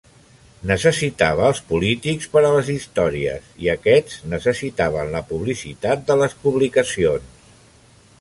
[0.69, 7.47] Necessitava els polítics per a les històries i aquests necessitaven la publicitat de les publicacions.